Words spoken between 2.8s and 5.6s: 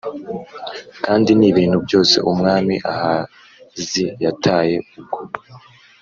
Ahazi yataye ubwo